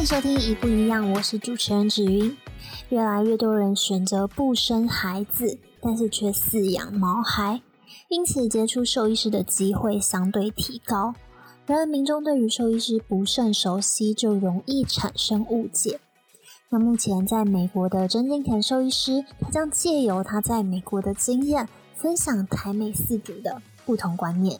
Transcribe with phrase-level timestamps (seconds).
[0.00, 2.34] 欢迎收听一不一样，我是主持人芷云。
[2.88, 7.60] 越来越多人选择不生孩子，但是却饲养毛孩，
[8.08, 11.14] 因此接触兽医师的机会相对提高。
[11.66, 16.00] 然而，民众对于兽医师不甚熟悉，就容易产生误解。
[16.70, 24.58] 那目前在美国的曾金田兽医师，他将借由他在美国的经验，分享台美饲主的不同观念。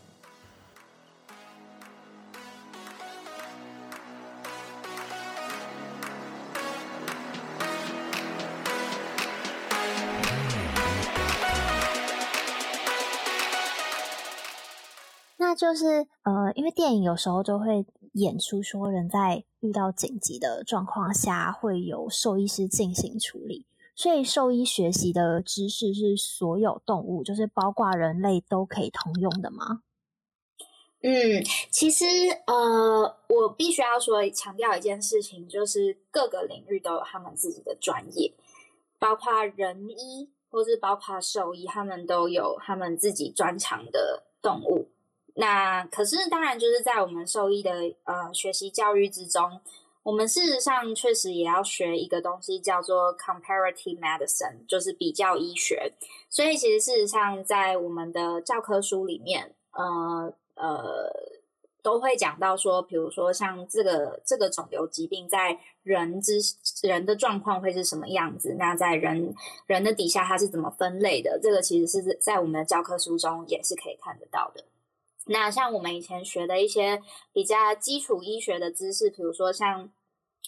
[15.60, 23.66] 就是呃，因为电影有时候就会演出说，人在遇到紧急的状况下，会有兽医师进行处理。
[23.95, 29.83] 所以兽医学习的知识是所有动物，就是包括人类都可以通用的吗？
[31.02, 32.06] 嗯，其实
[32.47, 38.33] 呃，我必须要说强调一件事情，就是各个领域都有他们自己的专业，
[38.98, 44.89] 包括人医或是包括兽医，他们都有他们自己专长的动物。
[45.34, 47.73] 那可是当然，就是在我们兽医的
[48.05, 49.61] 呃学习教育之中，
[50.03, 55.92] 我们事实上确实也要学一个东西，叫做 comparative medicine，就是比较医学。
[56.28, 61.12] 所以其实事实上，在我们的教科书里面，呃呃，
[61.83, 66.39] 都会讲到说，比如说像这个这个肿瘤疾病在人之
[66.83, 69.34] 人的状况会是什么样子，那在人
[69.67, 74.64] 人的底下它是怎么分类的，这个其实是在我们的教科书中也是可以看得到的。
[75.33, 77.00] 那像我们以前学的一些
[77.33, 79.89] 比较基础医学的知识，比如说像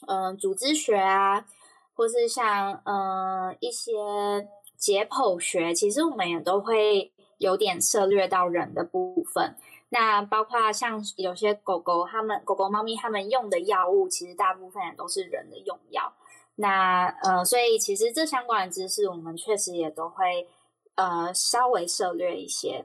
[0.09, 1.47] 嗯、组织学啊，
[1.95, 9.55] 或是像嗯、一些解剖学，其实我们也都会有点涉猎到人的部分。
[9.91, 16.13] 那包括像有些狗狗，它们狗狗、猫咪它们用的药物，其实大部分也都是人的用药。
[16.57, 20.49] 那呃，所以其实这相关的知识，我们确实也都会
[20.97, 22.85] 呃稍微涉猎一些。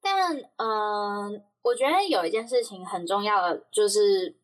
[0.00, 4.36] 但嗯、我觉得有一件事情很重要的，就是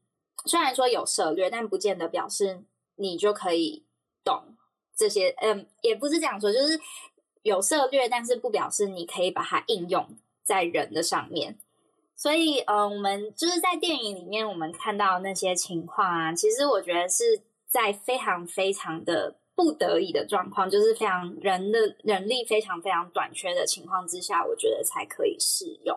[0.45, 2.63] 虽然说有涉略，但不见得表示
[2.97, 3.85] 你就可以
[4.25, 4.57] 懂
[4.97, 5.31] 这些。
[5.39, 6.79] 嗯，也不是这样说，就是
[7.43, 10.07] 有涉略，但是不表示你可以把它应用
[10.43, 11.59] 在人的上面。
[12.17, 19.37] 所以，嗯、我们就是在电影里面我们看到那些情况啊，其实我觉得是在非常非常的。
[19.57, 25.97] 不得已的状况，就是非常人的人力非常非常短缺的情况之下，我觉得才可以适用。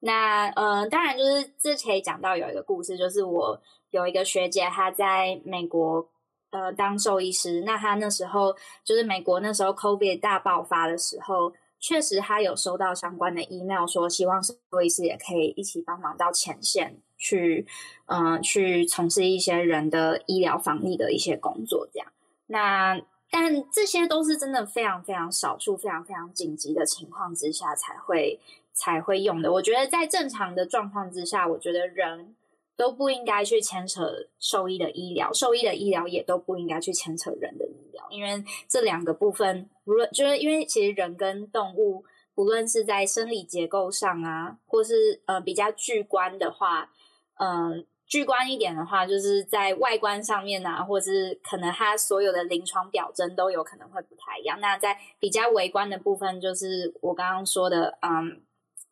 [0.00, 3.60] 那呃，当然就是之前讲到有一个故事，就是我
[3.90, 6.08] 有一个学姐，她在美国
[6.50, 8.54] 呃当兽医师，那她那时候
[8.84, 14.54] 就是美国那时候 COVID 大爆发的时候，确实她有收到相关的 email，说希望兽
[14.84, 17.66] 医师也可以一起帮忙到前线去，
[18.06, 22.06] 嗯、去从事一些人的医疗防疫的一些工作，这样。
[22.46, 28.40] 那但这些都是真的非常非常少数、非常非常紧急的情况之下才会
[28.72, 29.52] 才会用的。
[29.52, 32.36] 我觉得在正常的状况之下，我觉得人
[32.76, 42.04] 都不应该去牵扯兽医的医疗，兽医的医疗也都不应该去牵扯人的医疗，因为这两个部分，无论就是因为其实人跟动物，
[42.34, 46.90] 不论是在生理结构上啊，或是呃比较具观的话，
[47.38, 54.60] 嗯、具观一点的话，就是在外观上面啊，或是可能它所有的临床表征都有可能会不太一样。
[54.60, 58.42] 那在比较微观的部分，就是我刚刚说的，嗯，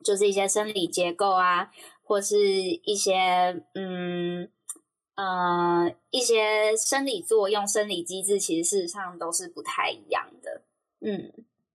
[0.04, 1.70] 就是一些生理结构啊，
[2.02, 4.50] 或是一些嗯
[5.14, 10.62] 呃一些生理作用、生理机制，其实事实上都是不太一样的。
[11.00, 11.32] 嗯，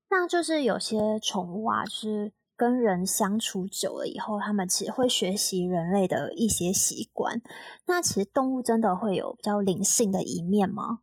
[0.10, 2.34] 那就是有些宠物啊，是。
[2.60, 7.42] 跟人相处久了以后，他们其实会学习人类的一些习惯。
[7.86, 11.00] 那其实动物真的会有比较灵性的一面吗？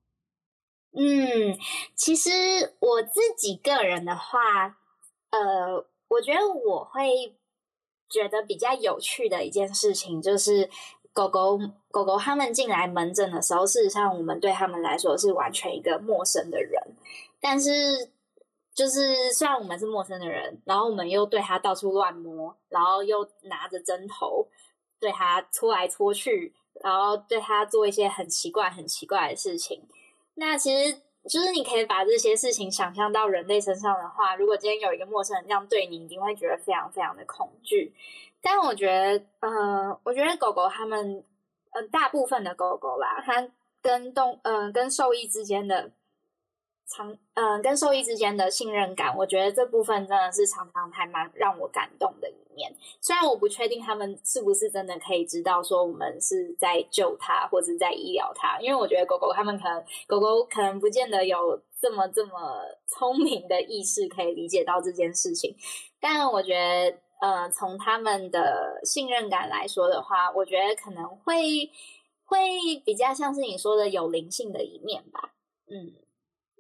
[0.93, 1.57] 嗯，
[1.95, 2.31] 其实
[2.79, 4.77] 我自己个人的话，
[5.31, 7.35] 呃，我觉得我会
[8.11, 10.69] 觉得比较有趣的一件事情，就是
[11.15, 11.59] 狗狗
[11.91, 16.83] 狗狗他们进来门诊的时候，事实上我们对他们来说是完全一个陌生的人，
[17.41, 18.11] 但是。
[18.77, 24.47] 就是虽然我们是陌生的人，然后我们又对他到处乱摸，然后又拿着针头
[25.01, 29.89] 对他搓来搓去，然后对他做一些很奇怪、很奇怪的事情。
[30.35, 37.95] 那其实就是你可以把这些事情想象到人类身上的话，如果今天有一个陌生人这样对你，你一定会觉得非常非常的恐惧。
[38.43, 41.25] 但我觉得，呃，我觉得狗狗他们，
[41.71, 43.49] 嗯、大部分的狗狗啦，它
[43.81, 45.91] 跟动，嗯、跟兽医之间的。
[46.89, 52.73] 常嗯、跟兽医之间的信任感，我觉得这部分真的是常常还蛮让我感动的一面。
[53.01, 65.55] 虽然我不确定他们是不是真的可以知道说我们是在救它或者在医疗它，因为我觉得狗狗他们可能狗狗可能不见得有这么这么聪明的意识可以理解到这件事情。
[66.01, 71.69] 但我觉得，呃，从他们的信任感来说的话，我觉得可能会
[72.25, 72.39] 会
[72.85, 75.35] 比较像是你说的有灵性的一面吧。
[75.69, 76.06] 嗯。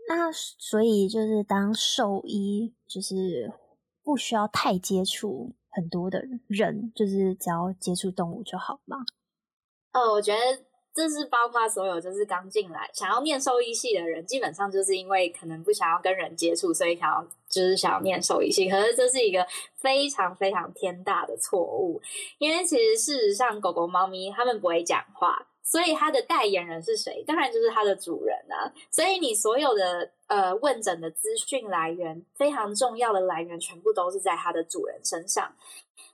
[0.08, 3.53] 那所以就是当兽医，就是
[4.05, 8.99] 不需要太接触很多的人，就是只要接触动物就好吗？
[9.93, 10.38] 哦，我觉得
[10.94, 18.70] 这是包括所有就是刚进来想要念兽医系的人，基本上就是因为可能不想要跟人接触，所以想要就是想要念兽医系。
[18.70, 19.44] 可是这是一个
[19.75, 22.00] 非常非常天大的错误，
[22.38, 25.49] 因为其实事实上狗狗、猫咪它们不会讲话。
[25.67, 27.25] 所以它的代言人是谁？
[27.27, 28.73] 当然就是它的主人啊。
[28.91, 35.53] 所以你所有的呃问诊的资讯来源，非常重要的来源，全部都是在它的主人身上。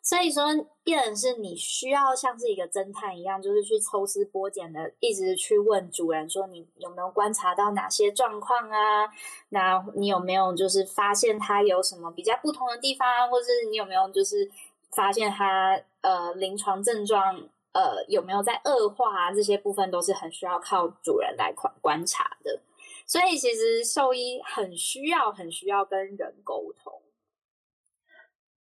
[0.01, 0.47] 所以说，
[0.83, 9.09] 变人是你需要像是一个侦探一样，就是去抽丝剥茧的，一直去问主人说，你有没有观察到哪些状况啊？
[9.51, 14.51] 那你有没有就是发现它有什么比较不同的地方，或是你有没有就是
[14.91, 17.49] 发现它呃临床症状？
[17.73, 19.33] 呃，有没有在恶化啊？
[19.33, 22.61] 这些部分都是很需要靠主人来观观察的，
[23.07, 27.03] 所以其实兽医很需要、很需要跟人沟通。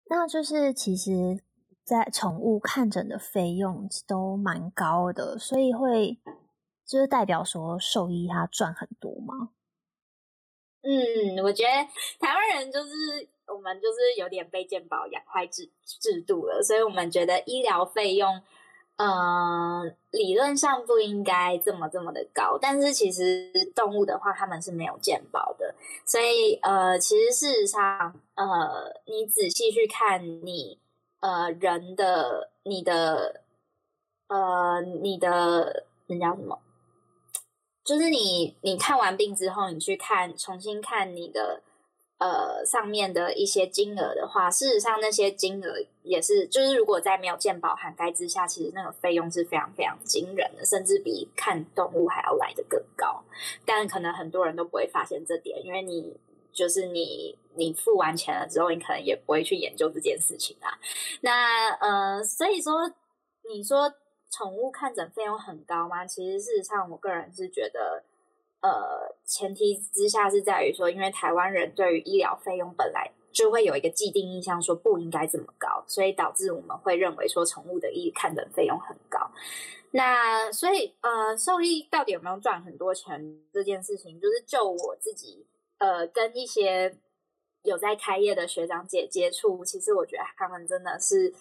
[0.05, 1.41] 那就是其实，
[1.83, 6.17] 在宠物看诊的费用都蛮高的，所以会
[6.85, 9.49] 就是代表说兽医他赚很多吗？
[10.83, 11.69] 嗯，我觉得
[12.19, 12.89] 台湾人就是
[13.47, 18.41] 我们就是有点被健保养坏制制度了，所以我们觉得医疗费用。
[19.01, 25.73] 嗯，理论上不应该这么这么的高，但是其实动物的话，他们是没有鉴保的，
[26.05, 30.77] 所以呃，其实事实上，呃，你仔细去看你
[31.21, 33.41] 呃人的你的
[34.27, 36.59] 呃你的那叫什么，
[37.83, 41.63] 就是你你看完病之后，你去看重新看你的。
[42.21, 45.73] 呃，上面的一些金额的话，事实上那些金额
[46.03, 53.23] 也是，就是如果在没有健保涵盖之下，其实那个费用是非常非常惊人的，甚至比看动物还要来的更高。
[53.65, 56.15] 但可能很多人都不会发现这点，因为你
[56.53, 60.77] 就是你，你付完钱了之后，你可能也不会去研究这件事情啊。
[61.21, 62.87] 那呃，所以说
[63.51, 63.91] 你说
[64.29, 66.05] 宠物看诊费用很高吗？
[66.05, 68.03] 其实事实上，我个人是觉得。
[68.61, 79.19] 呃，前提之下是在于说，因为台湾人对于医疗费用本来就会有一个既定印象，说不应该这么高，所以导致我们会认为说宠物的医看诊费用很高。
[79.89, 83.19] 那所以呃，兽医到底有没有赚很多钱
[83.51, 85.43] 这件事情，就是就我自己
[85.79, 86.95] 呃跟一些
[87.63, 91.33] 有在开业的学长姐接触，其实我觉得他们真的是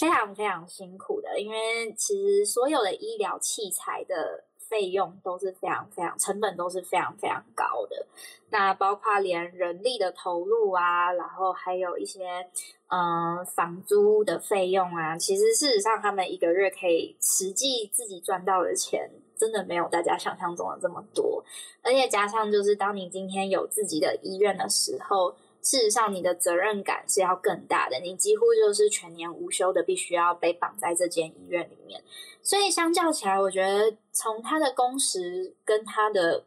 [0.00, 4.42] 非常非常辛苦的，因为其实所有的医疗器材的。
[4.68, 8.06] 费用都是非常非常，成本都是非常非常高的。
[8.50, 12.46] 那包括连人力的投入啊，然后还有一些
[12.88, 21.44] 嗯、房租的费用啊，其实事实上他们一个月可以实际自己赚到的钱，真的没有大家想象中的这么多。
[21.82, 25.34] 而且加上就是当你今天有自己的医院的时候。
[25.66, 27.98] 事实上，你的责任感是要更大的。
[27.98, 32.00] 你几乎就是全年无休的，必须要被绑在这间医院里面。
[32.40, 36.44] 所以相较起来，我觉得从他的工时跟他的，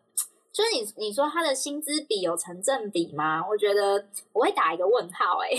[0.53, 3.45] 就是你你说他的薪资比有成正比吗？
[3.45, 5.39] 我觉得我会打一个问号。
[5.39, 5.49] 哎，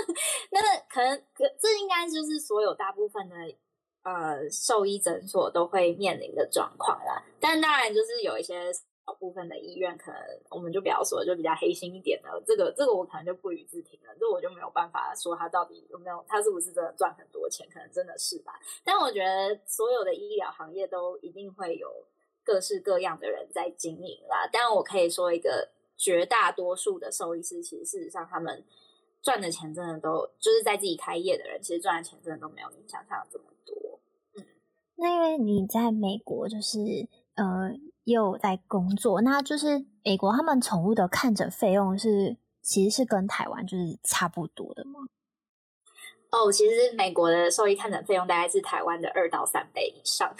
[0.50, 3.36] 那可能可这应该就是所有大部分的
[4.04, 7.22] 呃兽医诊所都会面临的状况啦。
[7.38, 8.72] 但当然，就是有一些。
[9.18, 18.52] 部分的医院可能我们就不要说，就比较黑心一点的，这个这个我可能就不予置评了，这我就没有办法说他到底有没有，他是不是真的赚很多钱，可能真的是吧。
[18.84, 21.88] 但我觉得所有的医疗行业都一定会有
[22.44, 24.48] 各式各样的人在经营啦。
[24.52, 28.64] 但我可以说一个绝大多数的兽医师，其实事实上他们
[29.20, 34.00] 赚的钱真的都就是在自己开业的人，其实赚的钱真的都没有你想象的这么多。
[34.36, 34.46] 嗯，
[34.96, 36.78] 那因为你在美国就是
[37.34, 37.76] 呃。
[38.04, 45.00] 也有在工作，那就是美国他们宠物的看诊费用是其实是跟台湾就是差不多的吗？
[46.30, 50.34] 哦，其实美国的兽医看诊费用大概是台湾的二到三倍以上，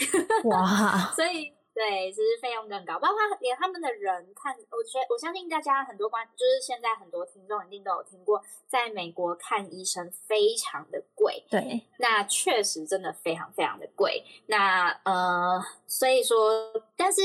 [0.44, 1.12] 哇！
[1.16, 1.52] 所以。
[1.74, 11.42] 对，其实费用更高，包括连他们的人看，我觉我相信大家很多观，就是现在很多听众一定都有听过，在美国看医生非常的贵。
[11.50, 14.22] 对，那确实真的非常非常的贵。
[14.46, 17.22] 那呃，所以说，但是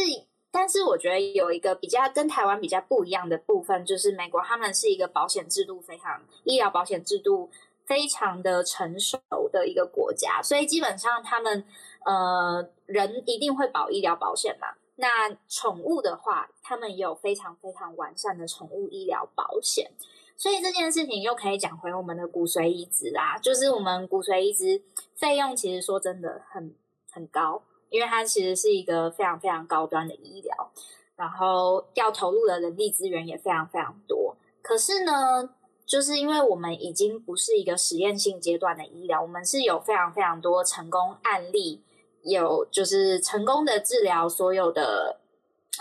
[0.49, 7.51] 但是我觉得有一个比较跟台湾比较不一样的部分，就是美国他们是一个保险制度非常医疗保险制度
[7.85, 9.19] 非常的成熟
[9.51, 11.65] 的一个国家，所以基本上他们
[12.07, 14.69] 呃人一定会保医疗保险嘛。
[14.95, 19.91] 那宠物的话，他们也有非常非常完善的宠物医疗保险。
[20.35, 24.81] 所以这件事情又可以讲回我们的骨髓移植啦，就是我们骨髓移植
[25.15, 26.73] 费用其实说真的很
[27.11, 27.61] 很高。
[27.89, 30.71] 因为它其实是一个非常非常高端的医疗，
[31.15, 34.35] 然后要投入的人力资源也非常非常多。
[34.61, 35.51] 可是呢，
[35.85, 41.81] 就是因为我们已经不是一个实验性阶段的医疗，我们是有非常非常多成功案例，
[42.27, 45.19] 有就是成功的治疗所有的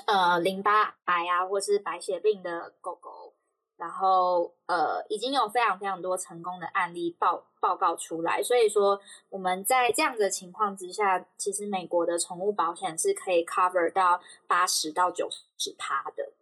[0.07, 3.35] 呃淋巴癌啊，或是白血病的狗狗。
[3.79, 8.99] 然后，呃，已经有非常非常多成功的案例报报告出来，所以说
[9.29, 16.33] 我们在这样的情况之下，其实美国的宠物保险是可以 cover 到八十到九十趴的，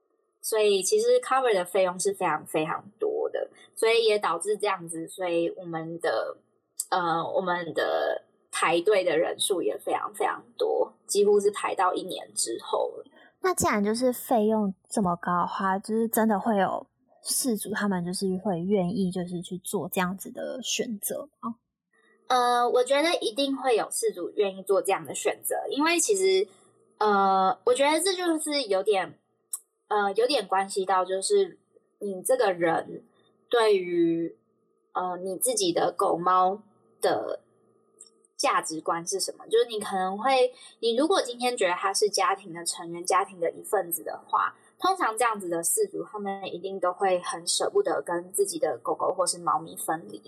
[0.41, 6.37] 所以其实 cover 的费用是非常非常多的，所以也导致这样子，所以我们的
[6.91, 8.23] 呃我们的
[8.55, 13.05] 排队的人数也非常非常多，几乎是排到一年之后了。
[13.41, 16.87] 那既然就是费用这么高的话，就是真的会有。
[17.27, 21.55] 事主他们就是会愿意就是去做这样子的选择吗？
[22.27, 26.47] 呃，我觉得一定会有事主愿意做这样的选择，因为其实
[26.99, 29.19] 呃，我觉得这就是有点
[29.89, 31.59] 呃有点关系到，就是
[31.99, 33.03] 你这个人
[33.49, 34.37] 对于
[34.93, 36.61] 呃你自己的狗猫
[37.01, 37.41] 的
[38.45, 39.47] 价值观是什么？
[39.49, 44.55] 就是你可能会，你如果今天觉得他是家庭的成员、家庭的一份子的话。
[44.77, 50.21] 通常这样子的饲主，他们一定都会很舍不得跟自己的狗狗或是猫咪分离。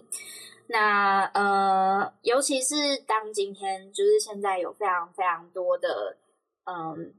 [0.69, 6.17] 那呃，尤其是当今天就是现在有非常非常多的
[6.65, 7.13] 嗯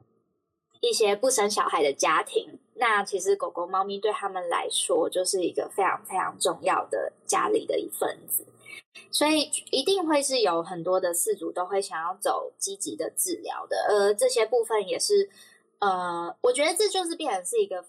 [0.81, 8.47] 一些不生小孩的家庭，那其实狗狗猫咪对他们来说就是一个非常非常重要的家里的一份子，
[9.11, 15.29] 所以一定会是有很多的饲主都会想要走积极的治疗的，而这些部分也是。
[15.79, 17.85] 呃，我觉得这就是变成是一个，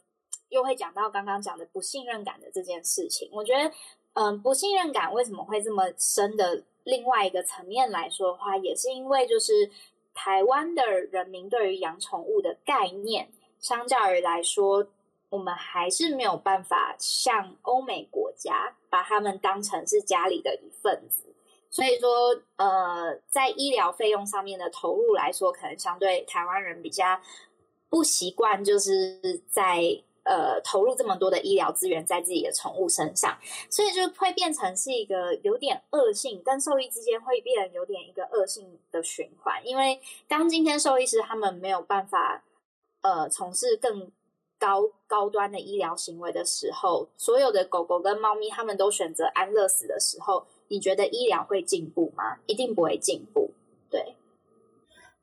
[0.50, 3.30] 又会讲到刚刚讲的不信任感的这件事情。
[3.32, 3.72] 我觉得，
[4.12, 6.62] 嗯、不信任感为什么会这么深的？
[6.84, 9.70] 另外一个层面来说的话，也是因为就是
[10.14, 14.86] 台湾的人民对于养宠物的概念，相较于来说，
[15.30, 21.24] 我们还是没有办法像欧美国家把他们当成是家里的一份子。
[21.70, 27.20] 所以说，呃，在医疗费用上面的投入来说，可能相对台湾人比较。
[27.90, 29.18] 不习惯就是
[29.48, 29.80] 在
[30.22, 33.38] 呃投入这么多的医疗资源在自己的宠物身上，
[33.70, 39.66] 所以就会变成是一个有点恶性，跟兽医之间会变成有点一个恶性的循环。
[39.66, 42.44] 因为当今天兽医师他们没有办法
[43.00, 44.12] 呃从事更
[44.58, 52.38] 高高端的医疗行为的时候，所有的狗狗跟猫咪他们都选择安乐死的时候，你觉得医疗会进步吗？
[52.46, 53.52] 一定不会进步，
[53.90, 54.16] 对。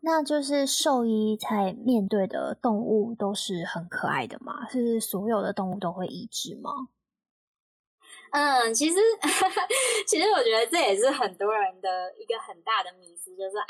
[0.01, 4.69] 那就是兽医在面对的动物都是很可爱的吗？
[4.69, 6.89] 是所有的动物都会医治吗？
[8.35, 8.97] 嗯，其实
[10.05, 13.65] 其实我觉得这也是很多人的一个很大的迷思，就是啊，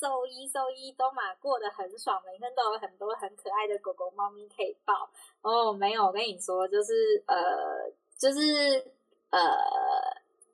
[0.00, 5.10] 兽医兽医都嘛过得很爽，每天都有很多很可爱的狗狗猫咪可以抱。
[5.42, 8.82] 哦，没有，我跟你说，就是呃，就是
[9.28, 9.38] 呃，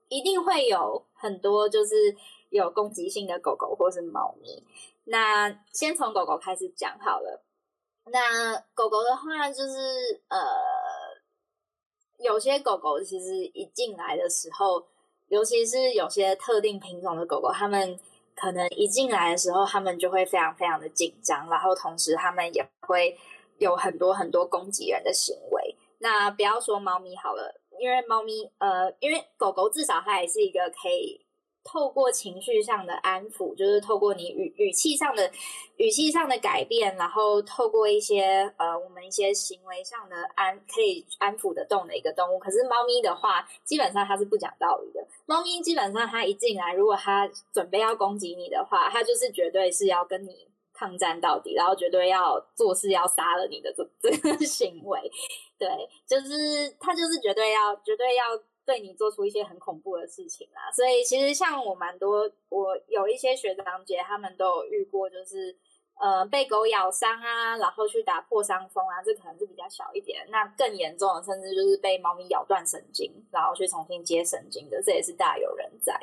[0.08, 1.94] 一定会有很多就是
[2.50, 4.64] 有攻击性的狗狗或是猫咪。
[5.04, 7.40] 那先从狗狗开始讲好了。
[8.06, 10.38] 那狗狗的话，就是呃，
[12.25, 14.83] 有些狗狗其实一进来的时候，
[15.28, 18.00] 尤其是有些特定品种的狗狗，它们
[18.35, 23.14] 可能一进来的时候，它们就会非常非常的紧张，然后同时它们也会
[23.59, 25.76] 有很多很多攻击人的行为。
[25.99, 31.24] 那不要说猫咪好了，因为猫咪呃，因为狗狗至少它也是一个可以。
[31.64, 35.28] 透过情绪上的安抚，就是透过你语语气上的
[35.78, 38.23] 语气上的改变，然后透过一些
[38.59, 42.38] 呃我们一些行为上的安可以安抚得动的一个动物。
[42.38, 45.04] 可是猫咪的话，基本上它是不讲道理的。
[45.25, 55.11] 猫咪基本上它一进来，如果它准备要攻击你的话，它就是绝对是要跟你抗战到底，然后绝对要做事要杀了你的这这个行为。
[55.59, 55.66] 对，
[56.06, 58.25] 就是它就是绝对要绝对要。
[58.66, 65.56] 对你做出一些很恐怖的事情啦，所以其实像我蛮多，我有一些学长姐，他们都有遇过，就是
[66.00, 70.26] 呃被狗咬伤啊，然后去打破伤风啊，这可能是比较小一点。
[70.30, 75.99] 那更严重的，甚至就是被猫咪咬断神经，然后去重新接神经的，这也是大有人在。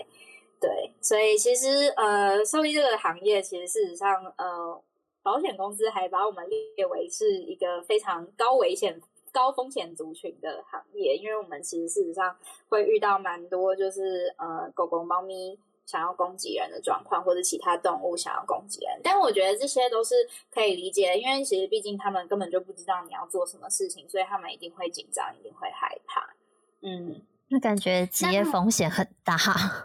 [0.59, 4.79] 对，所以其实呃兽医这个行业，其实事实上呃
[5.23, 12.35] 保险公司还把我们列为是一个非常高危险、高风险族群的行业，因为我们其实事实上
[12.69, 18.99] 会遇到蛮多，就是呃狗狗、猫咪想要攻击人的状况，或者其他动物想要攻击人。
[19.03, 20.15] 但我觉得这些都是
[20.53, 26.33] 可以理解，因为其实毕竟他们根本就不知道你要做什么事情，所以他们一定会紧张，一定会害怕。
[26.81, 29.35] 嗯，那感觉职业风险很大。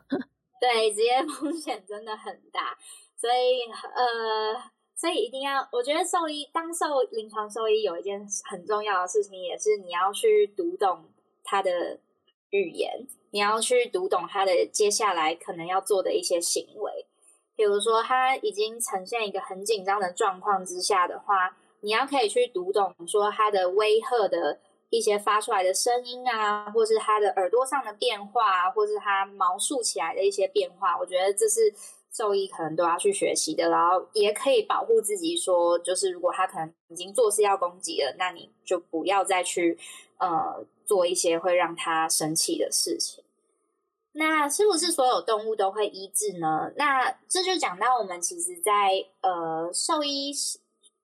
[0.60, 2.76] 对，职业风险真的很大，
[3.16, 4.75] 所以呃。
[4.98, 11.04] 所以一定要，我觉得兽医当兽临床兽医有一件很重要的事情，也是你要去读懂
[11.44, 11.98] 他的
[12.48, 17.04] 语言，你要去读懂他的接下来可能要做的一些行为。
[17.54, 30.98] 比如说，他已经呈现一个很紧张的状况之下的话，你要可以去读懂说他的威吓的一些发出来的声音啊，或是他的耳朵上的变化，或是他毛竖起来的一些变化。
[30.98, 31.74] 我觉得这是。
[32.16, 35.36] 兽医可能都要去学习的，然后也可以保护自己。
[35.36, 39.78] 说，就是如果他可能已经做事要攻击了，那你就不要再去
[40.16, 43.22] 呃做一些会让他生气的事情。
[44.12, 46.72] 那是不是所有动物都会医治呢？
[46.76, 50.32] 那这就讲到我们其实在呃兽医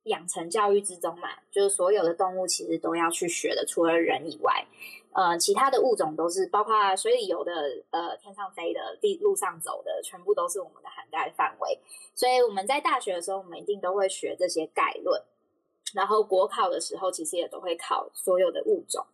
[0.05, 4.67] 养成教育之中嘛，就是所有的动物其实都要去学的，除了人以外。
[5.15, 7.53] 呃，其他的物种都是包括水里游的、
[7.91, 11.79] 呃，天上飞的、地路上走的，全部都是我们的涵概范围。
[12.17, 15.23] 所以我们在大学的时候，我们一定都会学这些概论。
[15.95, 19.07] 然后国考的时候，其实也都会考所有的物种。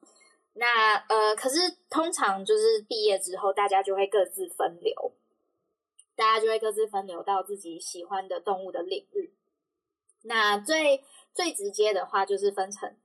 [0.55, 1.59] 那呃，可是
[1.91, 5.13] 通常就是毕业之后，大家就会各自分流，
[6.15, 9.33] 大家就会各自分流到自己喜欢的动物的领域。
[10.23, 12.97] 那最最直接的话，就是分成。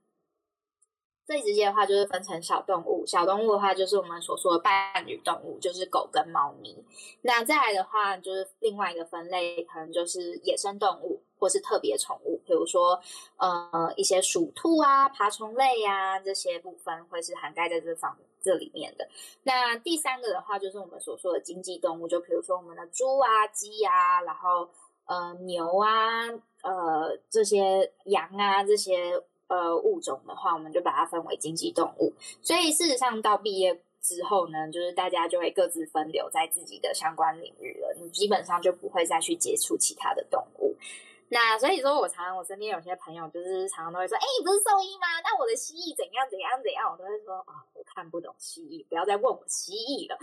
[1.26, 6.76] 最直接的话就是分成小动物，小动物的话就是我们所说的伴侣动物，就是狗跟猫咪。
[7.22, 13.00] 那再来的话就是另外一个分类，可能就是野生动物或是特别宠物，比如说
[13.38, 19.08] 呃一些鼠兔啊、爬虫类啊这些部分会是涵盖在这方这里面的。
[19.44, 24.68] 那第三个的话就是我们所说的经济动物，就比如说我们的猪啊、鸡啊，然后
[25.06, 26.26] 呃牛啊、
[26.62, 29.22] 呃这些羊啊这些。
[29.54, 32.12] 呃，物种的话，我们就把它分为经济动物。
[32.42, 37.94] 所以事实上，到毕业之后呢，就是大家就会各自分流在自己的相关领域了。
[38.00, 40.74] 你基本上就不会再去接触其他的动物。
[41.28, 45.06] 那所以说，我常常我身边有些朋友就是常常都会说：“哎、你不是兽医吗？
[45.22, 50.18] 那我的蜥蜴怎样怎样怎样？”我都会说：“啊、我看不懂蜥蜴，不要再问我蜥蜴了。”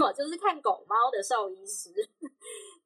[0.00, 1.90] 我就是看狗猫的兽医师。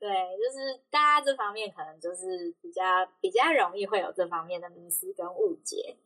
[0.01, 2.83] 对，就是大家这方面可能就是比较
[3.21, 5.97] 比较容易会有这方面的迷思跟误解。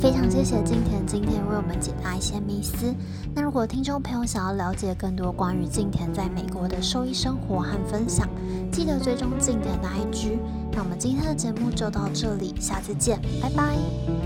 [0.00, 2.94] 非常谢谢静田今天为我们解答一些迷思。
[3.34, 8.28] 那如果听众朋友想要了解更多关于静田在美国的兽医生活和分享，
[8.70, 10.38] 记得追踪静田的 IG。
[10.72, 14.25] 那我们今天的节目就到这里，下次见，拜拜。